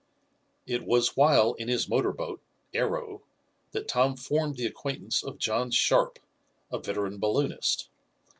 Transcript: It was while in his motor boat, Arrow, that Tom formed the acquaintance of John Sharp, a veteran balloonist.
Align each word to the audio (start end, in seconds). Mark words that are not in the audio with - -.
It 0.65 0.83
was 0.83 1.15
while 1.15 1.53
in 1.53 1.67
his 1.67 1.87
motor 1.87 2.11
boat, 2.11 2.41
Arrow, 2.73 3.21
that 3.71 3.87
Tom 3.87 4.17
formed 4.17 4.55
the 4.57 4.65
acquaintance 4.65 5.21
of 5.21 5.37
John 5.37 5.69
Sharp, 5.69 6.17
a 6.71 6.79
veteran 6.79 7.19
balloonist. 7.19 7.87